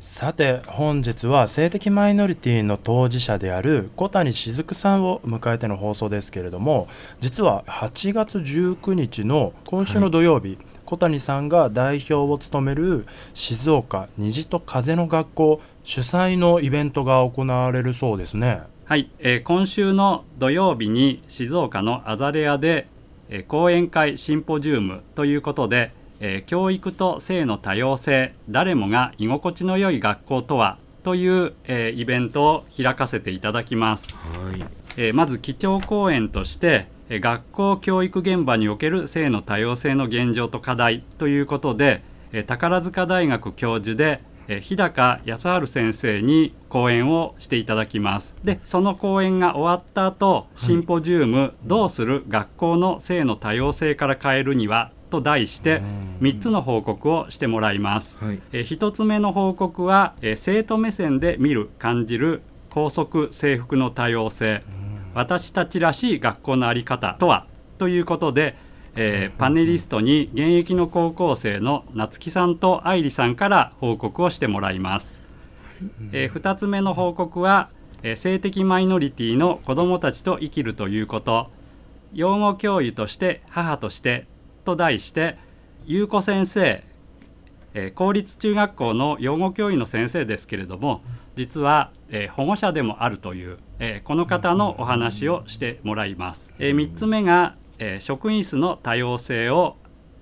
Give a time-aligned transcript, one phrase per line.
[0.00, 6.86] さて本日は性的マイノリティの当事者である小谷雫さんを迎えての放送ですけれども
[7.20, 18.62] 実は8月19日の今週の土曜日、はい、小谷さんが代表を務める静岡虹と風の学校主催のイベントが行われるそうですね。
[18.84, 22.86] はい、えー、今週の土曜日に静岡のアザレアで
[23.28, 34.64] え講演会シンポジウムということで、え教育と性の多様性誰もが居心地の良い学校とはという、えイベントを開かせていただきます、はい。
[34.96, 42.02] えまず基調講演として学校教育現場における性の多様性の現状と課題ということで
[42.46, 44.20] 宝塚大学教授で
[44.60, 48.36] 日高康治先生に講演をしていただきます。
[48.42, 52.24] でその講演が終わった後シンポジウム、はい、どうする？
[52.28, 55.82] 学校の性の多様性から変えるにはと題して
[56.20, 64.62] 3つの報告をしてもらいます、はい、え1つ目の報告はえ生徒目線で見る感じる校則制服の多様性。
[65.14, 67.46] 私たちらしい学校の在り方とは？
[67.78, 68.56] ということで
[68.98, 75.22] えー、パネリストに現役の高校生の夏木さんと愛理さんから報告をしてもらいます、
[76.12, 77.68] えー、2つ目の報告は、
[78.02, 81.50] えー、性的マイノリティの子どもたちと生きるということ。
[82.12, 84.26] 養護教諭として母として
[84.66, 85.38] と題して
[85.86, 86.84] 優子先生、
[87.72, 91.02] えー、公立中学校の養護教諭の先生ですけれども
[91.36, 99.76] 実は、えー、保護者でもあるという、えー、この方のお話をしてもらいます、えー、3つ目がえー、職員数の多様性を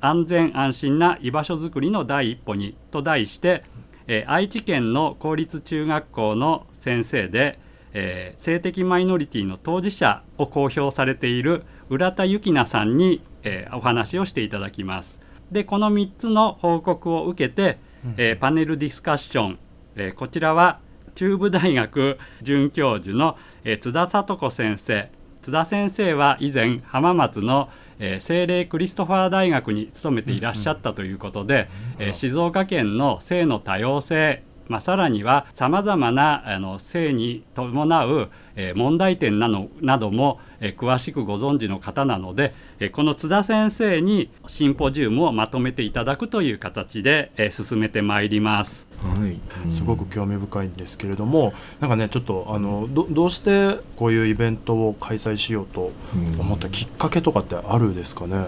[0.00, 3.64] 安全安心な居場所づくりの第一歩にと題して、
[4.06, 7.58] えー、愛知県の公立中学校の先生で、
[7.92, 15.20] えー、性的マイノリティの当事者を公表されている浦田幸奈さんに、えー、お話をしていただきます。
[15.50, 17.78] でこの3つの報告を受けて、
[18.16, 19.58] えー、パネルディスカッション、
[19.96, 20.78] えー、こちらは
[21.14, 25.10] 中部大学准教授の、えー、津田聡子先生。
[25.40, 32.04] 津田先生は以前浜松の、えー、聖霊クリストファー大学に勤めていらっしゃったということで、うん。
[32.04, 48.86] うん、えー、静岡県の性の多様性まあ、さらにはさまざまなあの性に伴う、えー、問題点なのなども、えー、詳しくご存知の方なので、えー、この津田先生にシンポジウムをまとめていただくという形で、えー、進めてまいります。
[49.02, 55.92] はい、うん、すごく興味深いんですけれどもなんかねちょっとあのどどうしてこういうイベントを開催しようと
[56.38, 58.46] 思ったきっかけとかってあるですかね、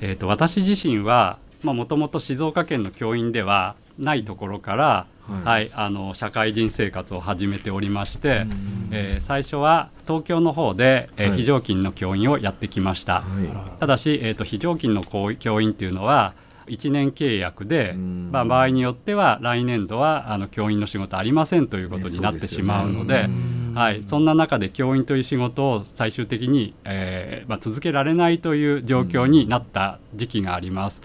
[0.00, 8.46] えーと、私自身はもともと静岡県の教員ではないところから、はい、はい、あの社会人生活を始めておりまして、
[8.90, 13.42] えー、最初は東京の方で、えー、非常勤の教員をやってきました、は
[13.76, 16.34] い、ただし、えーと、非常勤の教員っていうのは
[16.66, 23.28] 1年契約で、まあ、場合によっては来年度はあの教員の仕事ありませんということになってしまうので。
[23.74, 31.02] はい、そんな中で教員という仕事を最終的に、えーまあ、続けられないという状況になった時期があります。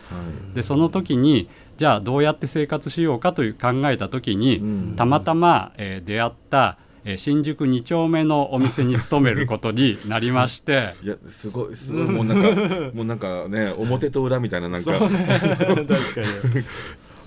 [0.53, 10.93] でその時にじゃあどうやって生活しようかという考えた時に、たまたま、えー、出会ったえ新宿2丁目のお店に勤めることになりまして。
[11.01, 16.27] いやすごいすごいもうなんかもうなんかね表と裏みたいななんか、ね、 確かに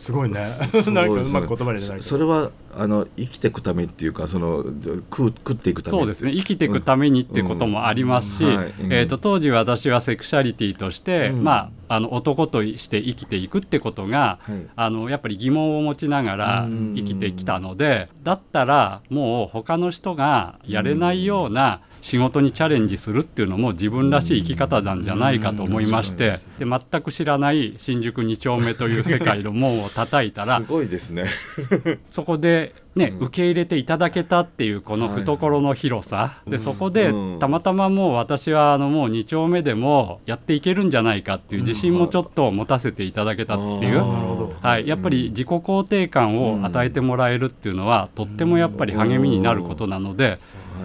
[0.02, 0.34] すごいね。
[0.92, 5.98] なんかうまく言葉にないそれはあの生きていくためっていうかその食食っていくため。
[5.98, 6.32] そうですね。
[6.32, 8.44] 生きていくためにってこともありますし、
[8.90, 31.26] えーと、当時私はセクシャリティとして、うん、まあ、あの男として生きていくってことが、はい、あのやっぱり疑問を持ちながら生きてきたのでだったらもう他の人がやれないような仕事にチャレンジするっていうのも自分らしい生き方なんじゃないかと思いましてで全く知らない新宿2丁目という世界の門を叩いたらすごいですね。
[32.10, 50.38] そこでね、うん、受け入れていただけたっていうこの懐の広さ、はい、でそこで、うん、たまたまもう私はあのもう2丁目でもやっていけるんじゃないかっていう自信もちょっと持たせていただけたっていう、うん、はい、やっぱり自己肯定感を与えてもらえるっていうのは、とってもやっぱり励みになることなので、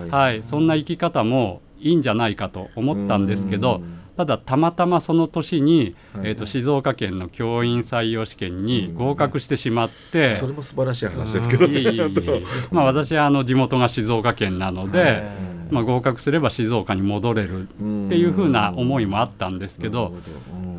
[0.10, 3.82] はい、そんな生き方もいいんじゃないかと思ったんですけど
[4.18, 15.22] ただたまたまその年に、えー、と静岡県の教員採用試験に合格してしまって、それも素晴らしい話ですけどいえいえいえいえ まあ、私はあの地元が静岡県なので、
[15.70, 17.66] まあ、合格すれば静岡に戻れるっ
[18.10, 20.16] ていう風な思いもあったんですけど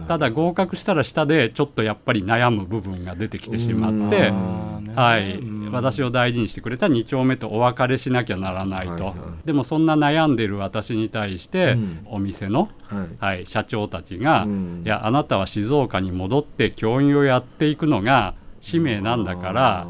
[0.08, 4.32] ただ合格したら下でちょっとやっぱり悩む部分が出てきてしまって、
[4.96, 5.38] はい、
[5.68, 9.14] 私を大事にしてくれた2丁目とお別れしなきゃならないと、はいはい。
[9.46, 12.06] でもそんな悩んでる私に対して、うん。
[12.06, 13.16] お店の、はい。
[13.18, 14.82] はい、社長たちが、うん。
[14.84, 19.86] いやあなたは静岡に戻って教員をやっていくのが使命なんだから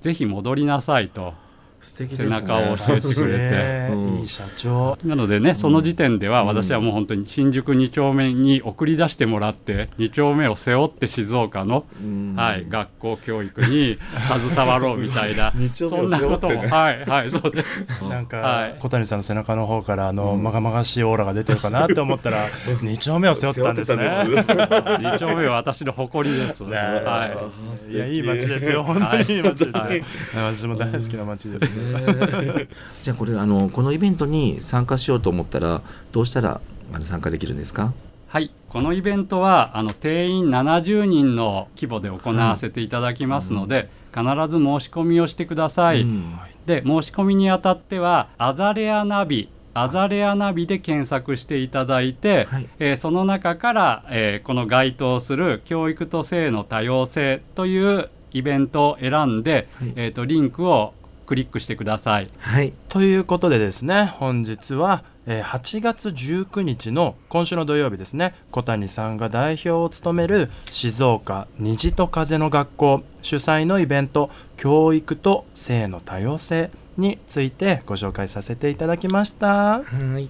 [0.00, 1.34] ぜひ戻りなさいと
[1.80, 2.40] 素敵ですね。
[2.40, 3.88] 背中を教えてくれて。
[3.92, 4.18] うん。
[4.20, 4.98] いい社長。
[5.04, 12.34] なのでねその時点では私はもう本当に新宿2丁目に送り出してもらって2丁目を背負って静岡の、うん。
[12.36, 13.98] はい、学校教育に
[14.38, 16.60] 携わろうみたいな 二丁目をそんなことも。
[16.68, 18.02] はいはいそうです。
[18.08, 18.76] なんか、はい。
[18.80, 22.48] 小谷さんの背中の方からあの、まがまがしいオーラが出てるかなって思ったら
[22.82, 24.00] 二丁目を背負ってたんですね。
[24.00, 24.16] です。
[25.00, 26.64] 2丁目は私の誇りです。
[26.64, 27.50] ねは
[27.88, 27.92] い。
[27.92, 28.82] いやいい街ですよ。
[28.82, 30.02] 本当にいい街ですよ、はい。
[30.34, 31.69] 私も大好きな街です、
[33.02, 35.80] じゃあこれあのこのイベントに参加しようと思ったら
[36.12, 36.60] どうしたら
[36.92, 37.92] あの参加できるんですか？
[38.28, 46.02] はい、このイベントはあの定員70人の規模で行わせていただきますので、必ず申し込みをしてください。
[46.02, 46.24] うん。
[46.66, 52.68] で申し込みにあたってはアザレアナビアザレアナビで検索していただいて、はい。
[52.78, 59.92] えーその中から、えーこの該当する教育と性の多様性というイベントを選んで、はい。
[59.96, 60.94] えー、とリンクを
[61.30, 62.30] クリックしてください。
[62.40, 79.84] はいということでですね本日はえー8月19日の今週の土曜日ですね小谷さんが代表を務める静岡虹と風の学校主催のイベント教育と性の多様性についてご紹介させていただきました。
[79.84, 79.84] は
[80.18, 80.28] い。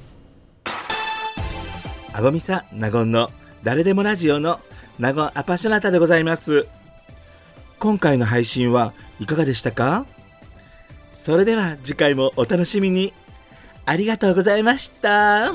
[2.13, 3.31] あごみさなごんの
[3.63, 4.61] 誰でもラジオの
[4.99, 6.67] なごんアパショナタでございます。
[7.79, 10.05] 今回の配信はいかがでしたか？
[11.13, 13.13] それでは次回もお楽しみに。
[13.87, 15.53] ありがとうございました。